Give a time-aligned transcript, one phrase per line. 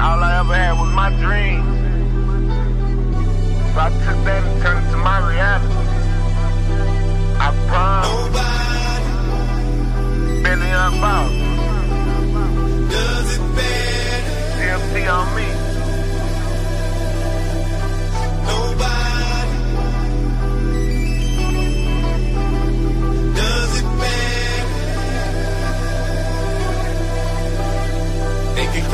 [0.00, 1.76] all I ever had was my dreams.
[3.72, 5.74] So I took that and turned it to my reality.
[7.38, 8.10] I promise.
[10.42, 11.30] Billy Unbound.
[12.90, 13.42] Does it?
[14.56, 15.59] CMT on me.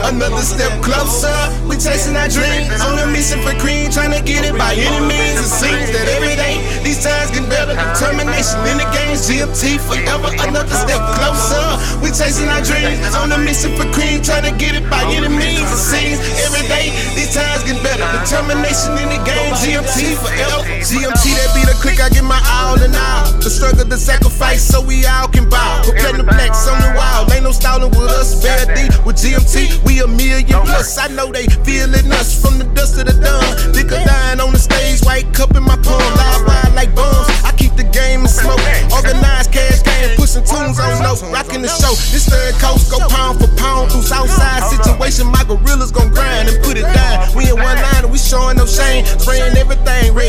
[0.06, 1.34] Another step closer,
[1.66, 2.70] we chasing our dreams.
[2.84, 5.40] On a mission for cream, trying to get it by any means.
[5.40, 7.74] It seems that every day, these times get better.
[7.74, 10.30] Determination in the game, GMT forever.
[10.46, 11.66] Another step closer,
[11.98, 13.02] we chasing our dreams.
[13.18, 15.66] On a mission for cream, trying to get it by any means.
[15.66, 18.07] It seems every day, these times get better.
[18.22, 20.62] Determination in the game, GMT forever.
[20.86, 23.32] GMT, that be the click, I get my all and all.
[23.43, 25.82] The struggle, the sacrifice, so we all can bow.
[25.82, 28.38] Put platinum blacks on the wild, ain't no stalling with us.
[28.43, 28.66] Fair
[29.06, 30.98] with GMT, we a million plus.
[30.98, 33.46] I know they feeling us from the dust of the dawn.
[33.72, 37.30] Dick a dying on the stage, white cup in my palm, live wide like bombs.
[37.46, 38.58] I keep the game in smoke,
[38.90, 41.94] organized cash game, pushing tunes on note, rocking the show.
[42.10, 45.30] This third coast go pound for pound through Southside situation.
[45.30, 47.30] My gorillas gon' grind and put it down.
[47.38, 50.25] We in one line and we showing no shame, spraying everything red,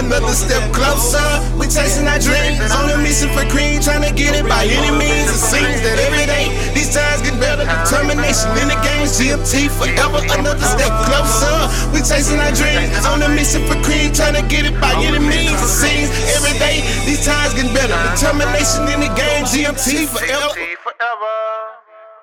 [0.00, 1.20] Another step closer,
[1.60, 2.56] we chasing our dreams.
[2.72, 5.28] On a mission for cream, trying to get it by any means.
[5.28, 7.68] It seems that every day, these times get better.
[7.68, 10.24] Determination in the game, GMT forever.
[10.32, 11.52] Another step closer,
[11.92, 12.96] we chasing our dreams.
[13.12, 15.60] On a mission for cream, trying to get it by any means.
[15.60, 17.92] It seems every day, these times get better.
[18.16, 20.89] Determination in the game, GMT forever.